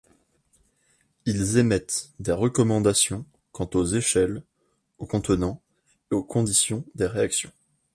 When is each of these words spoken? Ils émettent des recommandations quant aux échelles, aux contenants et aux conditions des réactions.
Ils 1.27 1.59
émettent 1.59 2.09
des 2.17 2.31
recommandations 2.31 3.23
quant 3.51 3.69
aux 3.75 3.85
échelles, 3.85 4.41
aux 4.97 5.05
contenants 5.05 5.61
et 6.11 6.15
aux 6.15 6.23
conditions 6.23 6.83
des 6.95 7.05
réactions. 7.05 7.51